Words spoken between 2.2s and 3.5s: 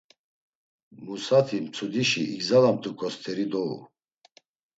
igzalamt̆uǩo st̆eri